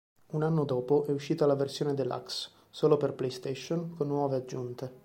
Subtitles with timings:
[0.31, 4.99] Un anno dopo è uscita la versione deluxe, solo per Playstation, con nuove aggiunte.